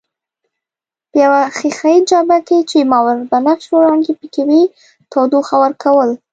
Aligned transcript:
په 1.09 1.15
یوې 1.23 1.43
ښیښه 1.57 1.89
یي 1.93 1.99
جابه 2.09 2.37
کې 2.47 2.57
چې 2.69 2.89
ماورابنفش 2.91 3.65
وړانګې 3.69 4.13
پکښې 4.19 4.43
وې 4.49 4.61
تودوخه 5.11 5.55
ورکول. 5.63 6.09